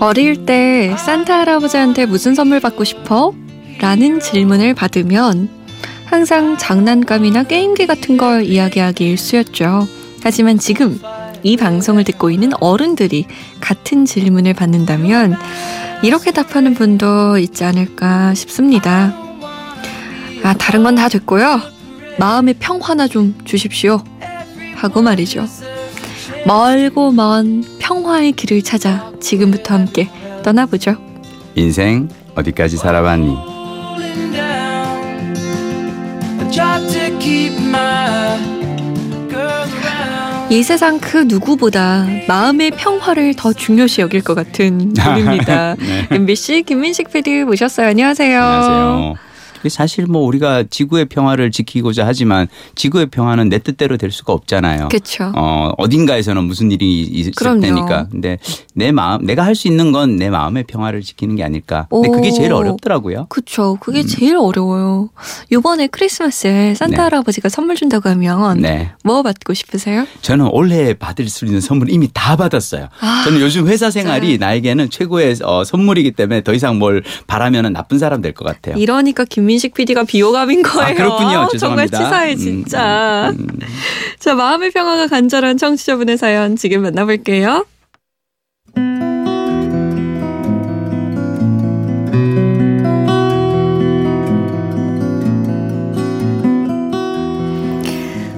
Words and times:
어릴 0.00 0.46
때 0.46 0.94
산타 0.96 1.40
할아버지한테 1.40 2.06
무슨 2.06 2.34
선물 2.34 2.60
받고 2.60 2.84
싶어? 2.84 3.32
라는 3.80 4.20
질문을 4.20 4.74
받으면 4.74 5.48
항상 6.04 6.56
장난감이나 6.56 7.44
게임기 7.44 7.86
같은 7.86 8.16
걸 8.16 8.44
이야기하기 8.44 9.04
일쑤였죠. 9.04 9.86
하지만 10.22 10.58
지금 10.58 11.00
이 11.42 11.56
방송을 11.56 12.04
듣고 12.04 12.30
있는 12.30 12.50
어른들이 12.60 13.26
같은 13.60 14.04
질문을 14.04 14.54
받는다면 14.54 15.36
이렇게 16.02 16.30
답하는 16.32 16.74
분도 16.74 17.38
있지 17.38 17.64
않을까 17.64 18.34
싶습니다. 18.34 19.14
아, 20.44 20.54
다른 20.54 20.82
건 20.84 20.94
다 20.94 21.08
됐고요. 21.08 21.60
마음의 22.18 22.54
평화나 22.58 23.06
좀 23.08 23.34
주십시오. 23.44 24.02
하고 24.76 25.02
말이죠. 25.02 25.46
멀고 26.46 27.12
먼 27.12 27.64
평화의 27.78 28.32
길을 28.32 28.62
찾아 28.62 29.10
지금부터 29.20 29.74
함께 29.74 30.08
떠나보죠. 30.42 30.96
인생 31.54 32.08
어디까지 32.34 32.76
살아봤니? 32.76 33.36
이 40.50 40.62
세상 40.62 40.98
그 40.98 41.18
누구보다 41.18 42.06
마음의 42.26 42.70
평화를 42.70 43.34
더 43.34 43.52
중요시 43.52 44.00
여길 44.00 44.22
것 44.24 44.34
같은 44.34 44.94
분입니다. 44.94 45.74
네. 45.78 46.08
MBC 46.10 46.62
김민식 46.62 47.12
PD 47.12 47.44
모셨어요. 47.44 47.88
안녕하세요. 47.88 48.42
안녕하세요. 48.42 49.27
사실 49.68 50.06
뭐 50.06 50.22
우리가 50.22 50.64
지구의 50.70 51.06
평화를 51.06 51.50
지키고자 51.50 52.06
하지만 52.06 52.46
지구의 52.74 53.06
평화는 53.06 53.48
내 53.48 53.58
뜻대로 53.58 53.96
될 53.96 54.10
수가 54.10 54.32
없잖아요. 54.32 54.88
그렇죠. 54.88 55.32
어, 55.36 55.72
어딘가에서는 55.78 56.44
무슨 56.44 56.70
일이 56.70 57.02
있을 57.02 57.32
그럼요. 57.32 57.60
테니까. 57.60 58.06
근데 58.10 58.38
내 58.74 58.92
마음 58.92 59.24
내가 59.26 59.44
할 59.44 59.54
수 59.54 59.66
있는 59.68 59.90
건 59.92 60.16
내 60.18 60.30
마음의 60.30 60.64
평화를 60.64 61.02
지키는 61.02 61.36
게 61.36 61.44
아닐까. 61.44 61.86
근데 61.90 62.08
오. 62.08 62.12
그게 62.12 62.30
제일 62.30 62.52
어렵더라고요. 62.52 63.26
그렇죠. 63.28 63.76
그게 63.80 64.00
음. 64.02 64.06
제일 64.06 64.36
어려워요. 64.36 65.10
이번에 65.52 65.86
크리스마스에 65.88 66.74
산타 66.74 66.96
네. 66.96 67.02
할아버지가 67.02 67.48
선물 67.48 67.76
준다고 67.76 68.08
하면 68.10 68.60
네. 68.60 68.92
뭐 69.04 69.22
받고 69.22 69.54
싶으세요? 69.54 70.06
저는 70.22 70.48
올해 70.52 70.94
받을 70.94 71.28
수 71.28 71.44
있는 71.44 71.60
선물 71.60 71.90
이미 71.90 72.08
다 72.12 72.36
받았어요. 72.36 72.88
아, 73.00 73.22
저는 73.24 73.40
요즘 73.40 73.66
회사 73.68 73.90
생활이 73.90 74.28
진짜. 74.30 74.46
나에게는 74.46 74.90
최고의 74.90 75.36
어, 75.42 75.64
선물이기 75.64 76.12
때문에 76.12 76.42
더 76.42 76.52
이상 76.54 76.78
뭘 76.78 77.02
바라면 77.26 77.72
나쁜 77.72 77.98
사람 77.98 78.22
될 78.22 78.32
것 78.32 78.44
같아요. 78.44 78.76
이러니까 78.76 79.24
김 79.24 79.47
김민식 79.48 79.72
PD가 79.72 80.04
비호감인 80.04 80.64
아, 80.64 80.68
거예요. 80.68 80.90
아, 80.90 80.94
그렇군요. 80.94 81.48
죄송합니다. 81.52 81.58
정말 81.58 81.88
치사해 81.88 82.32
음, 82.34 82.36
진짜. 82.36 83.30
음, 83.30 83.38
음, 83.40 83.48
음. 83.50 83.58
자 84.18 84.34
마음의 84.34 84.70
평화가 84.72 85.06
간절한 85.06 85.56
청취자분의 85.56 86.18
사연 86.18 86.54
지금 86.56 86.82
만나볼게요. 86.82 87.64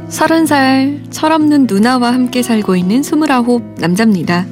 서른 0.08 0.44
살 0.46 1.00
철없는 1.10 1.66
누나와 1.68 2.12
함께 2.12 2.42
살고 2.42 2.76
있는 2.76 3.02
스물아홉 3.02 3.62
남자입니다. 3.78 4.46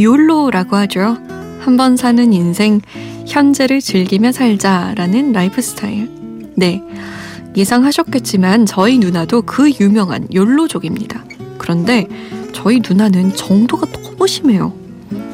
욜로라고 0.00 0.76
하죠. 0.76 1.18
한 1.60 1.76
번 1.78 1.96
사는 1.96 2.32
인생 2.32 2.80
현재를 3.26 3.80
즐기며 3.80 4.32
살자라는 4.32 5.32
라이프 5.32 5.60
스타일. 5.62 6.10
네. 6.56 6.82
예상하셨겠지만 7.56 8.66
저희 8.66 8.98
누나도 8.98 9.42
그 9.42 9.70
유명한 9.80 10.26
욜로족입니다. 10.32 11.24
그런데 11.58 12.06
저희 12.52 12.80
누나는 12.86 13.34
정도가 13.34 13.86
너무 13.92 14.26
심해요. 14.26 14.72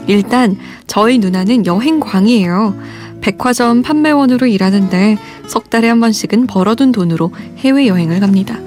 일단 0.06 0.56
저희 0.86 1.19
누나는 1.19 1.66
여행광이에요. 1.66 2.75
백화점 3.20 3.82
판매원으로 3.82 4.47
일하는데 4.47 5.19
석 5.47 5.70
달에 5.70 5.88
한 5.88 6.00
번씩은 6.00 6.47
벌어둔 6.47 6.92
돈으로 6.92 7.32
해외여행을 7.59 8.20
갑니다. 8.20 8.59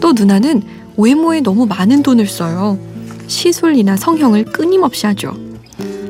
또 0.00 0.12
누나는 0.12 0.62
외모에 0.96 1.40
너무 1.40 1.66
많은 1.66 2.02
돈을 2.02 2.26
써요. 2.26 2.78
시술이나 3.26 3.96
성형을 3.96 4.44
끊임없이 4.46 5.06
하죠. 5.06 5.34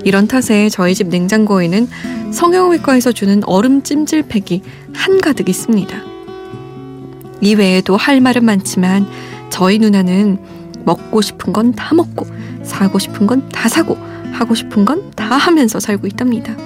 이런 0.05 0.27
탓에 0.29 0.69
저희 0.69 0.95
집 0.95 1.09
냉장고에는 1.09 1.89
성형외과에서 2.33 3.13
주는 3.13 3.43
얼음 3.45 3.83
찜질팩이 3.83 4.63
한가득 4.95 5.49
있습니다. 5.49 5.97
이외에도 7.41 7.97
할 7.97 8.21
말은 8.21 8.45
많지만 8.45 9.07
저희 9.51 9.79
누나는 9.79 10.39
먹고 10.85 11.21
싶은 11.21 11.53
건 11.53 11.73
다 11.73 11.95
먹고 11.95 12.27
사고 12.63 12.99
싶은 12.99 13.27
건 13.27 13.49
다 13.51 13.69
사고 13.69 13.97
하고 14.33 14.55
싶은 14.55 14.85
건 14.85 15.11
다 15.15 15.37
하면서 15.37 15.79
살고 15.79 16.07
있답니다. 16.07 16.57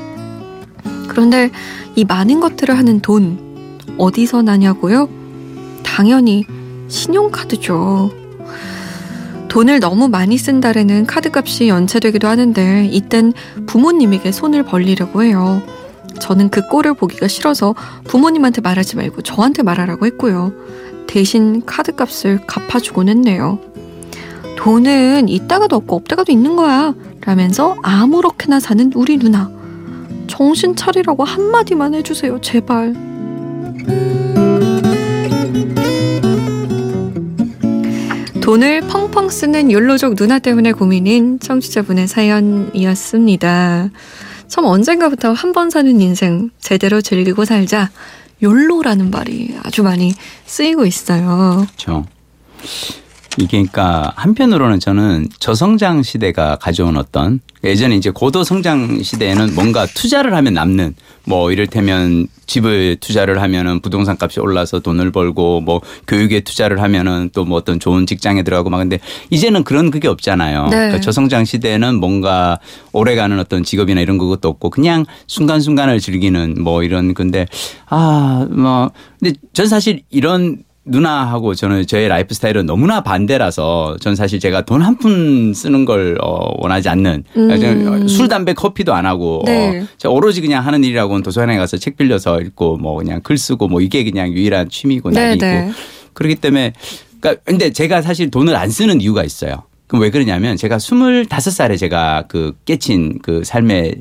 그런데 1.08 1.50
이 1.94 2.04
많은 2.04 2.40
것들을 2.40 2.76
하는 2.76 3.00
돈 3.00 3.80
어디서 3.98 4.42
나냐고요? 4.42 5.08
당연히 5.82 6.44
신용카드죠. 6.88 8.10
돈을 9.56 9.80
너무 9.80 10.08
많이 10.08 10.36
쓴 10.36 10.60
달에는 10.60 11.06
카드값이 11.06 11.68
연체되기도 11.68 12.28
하는데 12.28 12.90
이땐 12.92 13.32
부모님에게 13.64 14.30
손을 14.30 14.64
벌리려고 14.64 15.22
해요. 15.22 15.62
저는 16.20 16.50
그 16.50 16.60
꼴을 16.68 16.92
보기가 16.92 17.26
싫어서 17.26 17.74
부모님한테 18.04 18.60
말하지 18.60 18.96
말고 18.96 19.22
저한테 19.22 19.62
말하라고 19.62 20.04
했고요. 20.04 20.52
대신 21.06 21.64
카드값을 21.64 22.40
갚아주곤 22.46 23.08
했네요. 23.08 23.58
돈은 24.58 25.30
있다가도 25.30 25.74
없고 25.74 25.96
없다가도 25.96 26.32
있는 26.32 26.56
거야. 26.56 26.92
라면서 27.22 27.78
아무렇게나 27.82 28.60
사는 28.60 28.92
우리 28.94 29.16
누나. 29.16 29.50
정신 30.26 30.76
차리라고 30.76 31.24
한마디만 31.24 31.94
해주세요, 31.94 32.42
제발. 32.42 32.92
돈을 38.46 38.82
펑펑 38.82 39.28
쓰는 39.28 39.72
욜로족 39.72 40.14
누나 40.14 40.38
때문에 40.38 40.70
고민인 40.70 41.40
청취자분의 41.40 42.06
사연이었습니다. 42.06 43.90
참 44.46 44.64
언젠가부터 44.64 45.32
한 45.32 45.52
번 45.52 45.68
사는 45.68 46.00
인생 46.00 46.50
제대로 46.60 47.00
즐기고 47.00 47.44
살자 47.44 47.90
욜로라는 48.40 49.10
말이 49.10 49.52
아주 49.64 49.82
많이 49.82 50.14
쓰이고 50.44 50.86
있어요. 50.86 51.66
그렇죠. 51.66 52.06
이게 53.38 53.58
그러니까 53.58 54.12
한편으로는 54.16 54.80
저는 54.80 55.28
저성장 55.38 56.02
시대가 56.02 56.56
가져온 56.56 56.96
어떤 56.96 57.40
예전에 57.64 57.96
이제 57.96 58.10
고도 58.10 58.44
성장 58.44 59.02
시대에는 59.02 59.54
뭔가 59.54 59.86
투자를 59.86 60.34
하면 60.34 60.54
남는 60.54 60.94
뭐 61.24 61.50
이를테면 61.52 62.28
집을 62.46 62.96
투자를 63.00 63.42
하면은 63.42 63.80
부동산 63.80 64.16
값이 64.20 64.38
올라서 64.40 64.78
돈을 64.80 65.10
벌고 65.10 65.60
뭐 65.60 65.80
교육에 66.06 66.40
투자를 66.40 66.80
하면은 66.80 67.30
또 67.32 67.46
뭐 67.46 67.58
어떤 67.58 67.78
좋은 67.78 68.06
직장에 68.06 68.42
들어가고 68.42 68.70
막 68.70 68.78
근데 68.78 68.98
이제는 69.30 69.62
그런 69.64 69.90
그게 69.92 70.08
없잖아요. 70.08 70.64
네. 70.64 70.70
그러니까 70.70 71.00
저성장 71.00 71.44
시대에는 71.44 71.94
뭔가 71.96 72.58
오래가는 72.92 73.38
어떤 73.38 73.62
직업이나 73.62 74.00
이런 74.00 74.18
것도 74.18 74.48
없고 74.48 74.70
그냥 74.70 75.04
순간순간을 75.28 76.00
즐기는 76.00 76.56
뭐 76.60 76.82
이런 76.82 77.14
근데 77.14 77.46
아 77.88 78.46
뭐 78.50 78.90
근데 79.20 79.34
전 79.52 79.66
사실 79.68 80.02
이런 80.10 80.58
누나하고 80.86 81.54
저는 81.54 81.86
저의 81.86 82.08
라이프 82.08 82.32
스타일은 82.34 82.64
너무나 82.66 83.00
반대라서 83.02 83.96
전 84.00 84.14
사실 84.14 84.38
제가 84.40 84.62
돈 84.62 84.82
한 84.82 84.96
푼 84.98 85.52
쓰는 85.52 85.84
걸 85.84 86.16
어, 86.22 86.54
원하지 86.62 86.88
않는 86.88 87.24
음. 87.36 88.08
술 88.08 88.28
담배 88.28 88.54
커피도 88.54 88.94
안 88.94 89.04
하고 89.04 89.40
어, 89.40 89.44
네. 89.46 89.84
어, 90.04 90.08
오로지 90.08 90.40
그냥 90.40 90.64
하는 90.64 90.84
일이라고는 90.84 91.22
도서관에 91.22 91.56
가서 91.56 91.76
책 91.76 91.96
빌려서 91.96 92.40
읽고 92.40 92.76
뭐 92.78 92.96
그냥 92.96 93.20
글 93.22 93.36
쓰고 93.36 93.68
뭐 93.68 93.80
이게 93.80 94.04
그냥 94.04 94.32
유일한 94.32 94.68
취미고 94.68 95.10
네, 95.10 95.36
날이고 95.36 95.44
네. 95.44 95.70
그렇기 96.12 96.36
때문에 96.36 96.72
그러니까 97.20 97.42
근데 97.44 97.72
제가 97.72 98.00
사실 98.02 98.30
돈을 98.30 98.54
안 98.54 98.70
쓰는 98.70 99.00
이유가 99.00 99.24
있어요. 99.24 99.64
그럼 99.88 100.02
왜 100.02 100.10
그러냐면 100.10 100.56
제가 100.56 100.78
스물다섯 100.78 101.52
살에 101.52 101.76
제가 101.76 102.24
그 102.28 102.52
깨친 102.64 103.18
그 103.22 103.42
삶의 103.44 103.96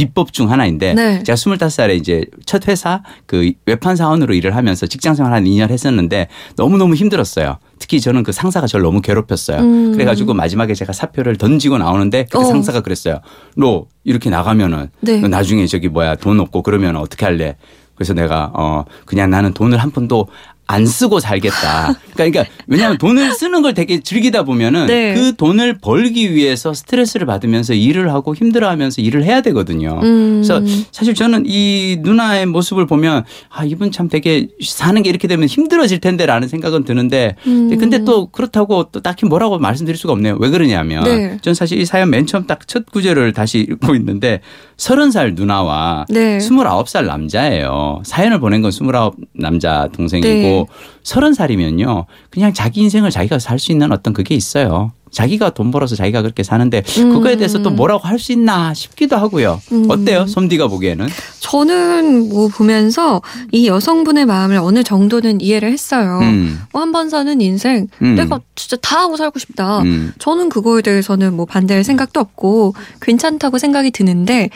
비법 0.00 0.32
중 0.32 0.50
하나인데 0.50 0.94
네. 0.94 1.22
제가 1.22 1.36
25살에 1.36 1.94
이제 1.94 2.24
첫 2.46 2.66
회사 2.68 3.02
그 3.26 3.52
외판 3.66 3.96
사원으로 3.96 4.32
일을 4.32 4.56
하면서 4.56 4.86
직장 4.86 5.14
생활 5.14 5.34
한 5.34 5.44
2년 5.44 5.68
했었는데 5.70 6.28
너무너무 6.56 6.94
힘들었어요. 6.94 7.58
특히 7.78 8.00
저는 8.00 8.22
그 8.22 8.32
상사가 8.32 8.66
저를 8.66 8.84
너무 8.84 9.02
괴롭혔어요. 9.02 9.58
음. 9.58 9.92
그래가지고 9.92 10.32
마지막에 10.32 10.72
제가 10.72 10.94
사표를 10.94 11.36
던지고 11.36 11.76
나오는데 11.76 12.24
그 12.30 12.42
상사가 12.44 12.80
그랬어요. 12.80 13.20
너 13.56 13.86
이렇게 14.04 14.30
나가면은 14.30 14.88
네. 15.00 15.20
나중에 15.20 15.66
저기 15.66 15.88
뭐야 15.88 16.16
돈 16.16 16.40
없고 16.40 16.62
그러면 16.62 16.96
어떻게 16.96 17.26
할래? 17.26 17.56
그래서 17.94 18.14
내가 18.14 18.50
어 18.54 18.86
그냥 19.04 19.28
나는 19.28 19.52
돈을 19.52 19.76
한 19.76 19.90
푼도 19.90 20.28
안 20.70 20.86
쓰고 20.86 21.20
살겠다. 21.20 21.94
그러니까, 22.14 22.14
그러니까 22.14 22.44
왜냐하면 22.66 22.98
돈을 22.98 23.32
쓰는 23.32 23.62
걸 23.62 23.74
되게 23.74 24.00
즐기다 24.00 24.44
보면은 24.44 24.86
네. 24.86 25.14
그 25.14 25.36
돈을 25.36 25.78
벌기 25.78 26.34
위해서 26.34 26.72
스트레스를 26.72 27.26
받으면서 27.26 27.74
일을 27.74 28.12
하고 28.12 28.34
힘들어하면서 28.34 29.02
일을 29.02 29.24
해야 29.24 29.40
되거든요. 29.42 30.00
음. 30.02 30.42
그래서 30.42 30.62
사실 30.92 31.14
저는 31.14 31.44
이 31.46 31.98
누나의 32.00 32.46
모습을 32.46 32.86
보면 32.86 33.24
아 33.50 33.64
이분 33.64 33.90
참 33.90 34.08
되게 34.08 34.48
사는 34.64 35.02
게 35.02 35.10
이렇게 35.10 35.28
되면 35.28 35.48
힘들어질 35.48 35.98
텐데라는 35.98 36.48
생각은 36.48 36.84
드는데 36.84 37.36
음. 37.46 37.76
근데 37.76 38.04
또 38.04 38.26
그렇다고 38.26 38.84
또 38.92 39.00
딱히 39.00 39.26
뭐라고 39.26 39.58
말씀드릴 39.58 39.96
수가 39.98 40.12
없네요. 40.12 40.36
왜 40.40 40.50
그러냐면 40.50 41.04
네. 41.04 41.38
전 41.42 41.54
사실 41.54 41.78
이 41.80 41.84
사연 41.84 42.10
맨 42.10 42.26
처음 42.26 42.46
딱 42.46 42.60
첫 42.70 42.86
구절을 42.92 43.32
다시 43.32 43.58
읽고 43.58 43.96
있는데 43.96 44.40
서른 44.76 45.10
살 45.10 45.34
누나와 45.34 46.06
네. 46.08 46.38
스물아홉 46.38 46.88
살 46.88 47.04
남자예요. 47.06 48.00
사연을 48.04 48.38
보낸 48.38 48.62
건 48.62 48.70
스물아홉 48.70 49.16
남자 49.32 49.88
동생이고 49.92 50.28
네. 50.28 50.59
서른 51.02 51.34
살이면요. 51.34 52.06
그냥 52.30 52.52
자기 52.52 52.80
인생을 52.82 53.10
자기가 53.10 53.38
살 53.38 53.58
수 53.58 53.72
있는 53.72 53.92
어떤 53.92 54.12
그게 54.14 54.34
있어요. 54.34 54.92
자기가 55.10 55.50
돈 55.50 55.72
벌어서 55.72 55.96
자기가 55.96 56.22
그렇게 56.22 56.44
사는데 56.44 56.82
그거에 56.82 57.34
대해서 57.36 57.60
또 57.62 57.70
뭐라고 57.70 58.06
할 58.06 58.16
수 58.20 58.30
있나 58.32 58.72
싶기도 58.74 59.16
하고요. 59.16 59.60
음. 59.72 59.86
어때요? 59.88 60.24
솜디가 60.26 60.68
보기에는? 60.68 61.08
저는 61.40 62.28
뭐 62.28 62.46
보면서 62.48 63.20
이 63.50 63.66
여성분의 63.66 64.26
마음을 64.26 64.58
어느 64.58 64.84
정도는 64.84 65.40
이해를 65.40 65.72
했어요. 65.72 66.20
음. 66.22 66.60
뭐한 66.72 66.92
번 66.92 67.10
사는 67.10 67.40
인생 67.40 67.88
음. 68.02 68.14
내가 68.14 68.40
진짜 68.54 68.76
다 68.80 69.00
하고 69.00 69.16
살고 69.16 69.38
싶다. 69.40 69.80
음. 69.80 70.12
저는 70.20 70.48
그거에 70.48 70.80
대해서는 70.80 71.34
뭐 71.34 71.44
반대할 71.44 71.82
생각도 71.82 72.20
없고 72.20 72.74
괜찮다고 73.00 73.58
생각이 73.58 73.90
드는데 73.90 74.50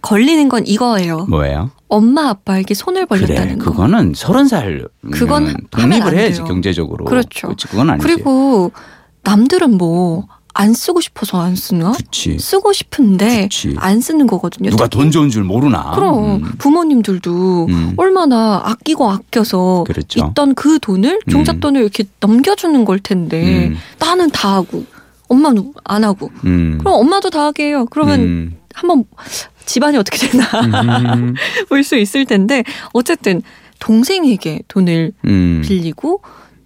걸리는 0.00 0.48
건 0.48 0.66
이거예요. 0.66 1.26
뭐예요? 1.28 1.70
엄마 1.92 2.28
아빠에게 2.28 2.74
손을 2.74 3.06
그래, 3.06 3.26
벌렸다는 3.26 3.58
거. 3.58 3.70
그거는 3.70 4.12
서른 4.16 4.46
살 4.46 4.88
그건 5.10 5.44
하면 5.44 5.56
독립을 5.70 6.02
안 6.06 6.18
해야지. 6.18 6.42
경제적으로. 6.42 7.04
그렇죠. 7.04 7.48
그렇지, 7.48 7.68
그건 7.68 7.90
아니지. 7.90 8.06
그리고 8.06 8.72
남들은 9.22 9.76
뭐 9.76 10.26
안 10.54 10.74
쓰고 10.74 11.00
싶어서 11.00 11.40
안 11.40 11.56
쓰나? 11.56 11.92
그렇지. 11.92 12.38
쓰고 12.38 12.72
싶은데 12.72 13.42
그치. 13.42 13.74
안 13.78 14.00
쓰는 14.00 14.26
거거든요. 14.26 14.70
누가 14.70 14.86
돈 14.86 15.10
좋은 15.10 15.30
줄 15.30 15.44
모르나? 15.44 15.92
그럼 15.94 16.42
음. 16.42 16.52
부모님들도 16.58 17.66
음. 17.70 17.94
얼마나 17.96 18.60
아끼고 18.64 19.10
아껴서 19.10 19.84
그렇죠. 19.86 20.28
있던 20.30 20.54
그 20.54 20.78
돈을 20.78 21.20
종잣돈을 21.30 21.80
이렇게 21.80 22.04
넘겨주는 22.20 22.84
걸 22.84 22.98
텐데 22.98 23.68
음. 23.68 23.76
나는 23.98 24.30
다 24.30 24.54
하고 24.54 24.84
엄마는 25.28 25.72
안 25.84 26.04
하고 26.04 26.30
음. 26.44 26.76
그럼 26.78 26.94
엄마도 27.00 27.30
다 27.30 27.44
하게 27.46 27.68
해요. 27.68 27.86
그러면 27.90 28.20
음. 28.20 28.56
한번 28.74 29.04
집안이 29.64 29.96
어떻게 29.96 30.28
되나 30.28 30.44
음. 31.14 31.34
볼수 31.68 31.96
있을 31.96 32.24
텐데 32.26 32.64
어쨌든 32.92 33.42
동생에게 33.78 34.60
돈을 34.68 35.12
음. 35.26 35.62
빌리고 35.64 36.20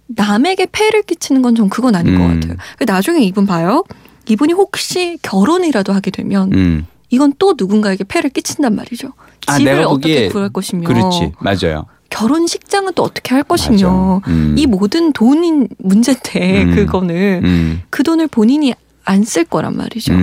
남에게 0.07 0.67
폐를 0.71 1.01
끼치는 1.03 1.41
건전 1.41 1.69
그건 1.69 1.95
아닌 1.95 2.17
것 2.17 2.23
음. 2.25 2.39
같아요. 2.39 2.57
나중에 2.85 3.23
이분 3.23 3.45
봐요. 3.45 3.83
이분이 4.29 4.53
혹시 4.53 5.17
결혼이라도 5.21 5.93
하게 5.93 6.11
되면 6.11 6.51
음. 6.53 6.85
이건 7.09 7.33
또 7.39 7.55
누군가에게 7.57 8.03
폐를 8.03 8.29
끼친단 8.29 8.75
말이죠. 8.75 9.13
아, 9.47 9.57
집을 9.57 9.83
어떻게 9.87 10.27
구할 10.29 10.49
것이며 10.49 10.87
그렇지. 10.87 11.31
맞아요. 11.39 11.85
결혼식장은 12.09 12.93
또 12.95 13.03
어떻게 13.03 13.33
할 13.35 13.43
것이며. 13.43 14.21
음. 14.27 14.55
이 14.57 14.65
모든 14.65 15.11
돈인 15.13 15.67
문제인데 15.77 16.63
음. 16.63 16.75
그거는 16.75 17.41
음. 17.43 17.81
그 17.89 18.03
돈을 18.03 18.27
본인이 18.27 18.73
안 19.05 19.23
쓸 19.23 19.45
거란 19.45 19.75
말이죠. 19.77 20.13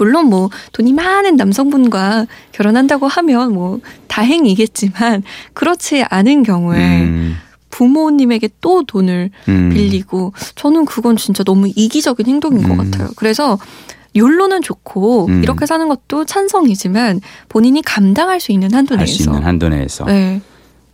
음. 0.00 0.04
물론 0.04 0.26
뭐 0.26 0.50
돈이 0.72 0.92
많은 0.92 1.36
남성분과 1.36 2.26
결혼한다고 2.52 3.06
하면 3.06 3.52
뭐 3.52 3.80
다행이겠지만 4.08 5.22
그렇지 5.52 6.04
않은 6.08 6.42
경우에 6.42 7.02
음. 7.02 7.36
부모님에게 7.70 8.48
또 8.60 8.82
돈을 8.82 9.30
음. 9.48 9.70
빌리고 9.70 10.32
저는 10.56 10.84
그건 10.84 11.16
진짜 11.16 11.44
너무 11.44 11.68
이기적인 11.74 12.26
행동인 12.26 12.62
것 12.62 12.72
음. 12.72 12.90
같아요. 12.90 13.08
그래서 13.16 13.58
욜로는 14.16 14.62
좋고 14.62 15.26
음. 15.26 15.42
이렇게 15.42 15.66
사는 15.66 15.86
것도 15.88 16.24
찬성이지만 16.24 17.20
본인이 17.48 17.80
감당할 17.82 18.40
수 18.40 18.50
있는 18.52 18.74
한도 18.74 18.96
내에서 18.96 19.24
있는 19.24 19.42
한도 19.44 19.68
내에서. 19.68 20.04
네. 20.04 20.40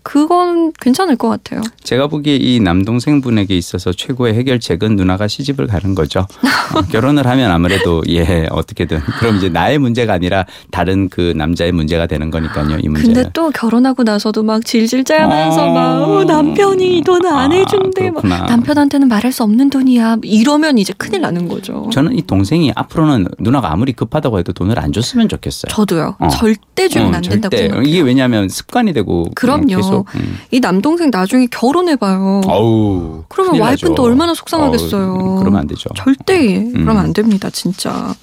그건 0.07 0.73
괜찮을 0.81 1.17
것 1.17 1.29
같아요. 1.29 1.61
제가 1.83 2.07
보기에 2.07 2.37
이 2.37 2.61
남동생분에게 2.61 3.57
있어서 3.59 3.91
최고의 3.91 4.35
해결책은 4.35 4.95
누나가 4.95 5.27
시집을 5.27 5.67
가는 5.67 5.97
거죠. 5.97 6.21
어, 6.21 6.81
결혼을 6.93 7.27
하면 7.27 7.51
아무래도 7.51 8.05
예 8.07 8.47
어떻게든 8.53 9.01
그럼 9.19 9.39
이제 9.39 9.49
나의 9.49 9.79
문제가 9.79 10.13
아니라 10.13 10.47
다른 10.71 11.09
그 11.09 11.33
남자의 11.37 11.73
문제가 11.73 12.07
되는 12.07 12.31
거니까요. 12.31 12.79
이 12.79 12.89
문제는. 12.89 13.15
근데 13.15 13.31
또 13.33 13.51
결혼하고 13.51 14.05
나서도 14.05 14.45
막 14.45 14.65
질질 14.65 15.03
짜면서 15.03 15.71
어. 15.71 15.75
막 15.75 16.03
어, 16.09 16.23
남편이 16.23 16.99
이돈안 16.99 17.51
아, 17.51 17.53
해준대. 17.53 18.13
막. 18.13 18.25
남편한테는 18.25 19.09
말할 19.09 19.33
수 19.33 19.43
없는 19.43 19.71
돈이야. 19.71 20.19
이러면 20.23 20.79
이제 20.79 20.95
큰일 20.97 21.23
나는 21.23 21.49
거죠. 21.49 21.91
저는 21.93 22.17
이 22.17 22.23
동생이 22.23 22.71
앞으로는 22.77 23.27
누나가 23.41 23.73
아무리 23.73 23.93
급하다고 23.93 24.39
해도 24.39 24.53
돈을 24.53 24.79
안 24.79 24.93
줬으면 24.93 25.29
좋겠어요. 25.29 25.71
저도요. 25.71 26.15
어. 26.21 26.29
절대 26.29 26.87
주면 26.87 27.13
어, 27.13 27.17
안 27.17 27.23
된다고 27.23 27.51
절대. 27.57 27.65
생각해요. 27.65 27.83
이게 27.91 28.01
왜냐하면 28.03 28.49
습관이 28.49 28.93
되고 28.93 29.27
그럼요. 29.35 29.67
계속. 29.67 29.96
음. 30.15 30.39
이 30.51 30.61
남동생 30.61 31.11
나중에 31.11 31.47
결혼해봐요. 31.51 32.43
어우. 32.47 33.25
그러면 33.29 33.61
와이프는. 33.61 33.95
또 33.95 34.03
얼마나 34.03 34.35
속상하겠어요. 34.35 35.15
어우, 35.15 35.39
그러면 35.39 35.61
안 35.61 35.67
되죠. 35.67 35.89
절대 35.97 36.65
그러면 36.73 36.99
안 36.99 37.13
됩니다, 37.13 37.49
진짜. 37.51 38.15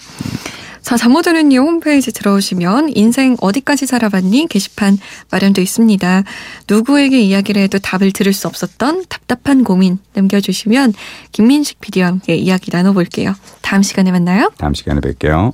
자, 0.81 0.97
잠모드는요 0.97 1.59
홈페이지 1.59 2.11
들어오시면 2.11 2.91
인생 2.95 3.37
어디까지 3.39 3.85
살아봤니 3.85 4.47
게시판 4.49 4.97
마련돼 5.31 5.61
있습니다. 5.61 6.23
누구에게 6.69 7.21
이야기를 7.21 7.61
해도 7.61 7.79
답을 7.79 8.11
들을 8.11 8.33
수 8.33 8.47
없었던 8.49 9.05
답답한 9.07 9.63
고민 9.63 9.97
남겨주시면 10.13 10.93
김민식 11.31 11.79
PD와 11.79 12.07
함께 12.07 12.35
이야기 12.35 12.69
나눠볼게요. 12.69 13.33
다음 13.61 13.81
시간에 13.81 14.11
만나요. 14.11 14.51
다음 14.57 14.73
시간에 14.73 14.99
뵐게요. 14.99 15.53